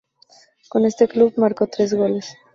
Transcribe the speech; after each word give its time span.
Con 0.69 0.85
este 0.85 1.07
club 1.07 1.35
marcó 1.37 1.67
tres 1.67 1.93
goles. 1.93 2.35